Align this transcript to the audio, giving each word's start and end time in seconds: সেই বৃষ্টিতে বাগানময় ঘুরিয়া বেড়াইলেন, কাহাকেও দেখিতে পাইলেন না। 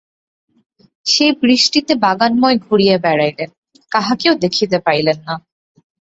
সেই 1.05 1.31
বৃষ্টিতে 1.41 1.93
বাগানময় 1.95 2.57
ঘুরিয়া 2.57 2.97
বেড়াইলেন, 2.97 3.49
কাহাকেও 3.91 4.33
দেখিতে 4.35 4.77
পাইলেন 4.79 5.17
না। 5.27 5.35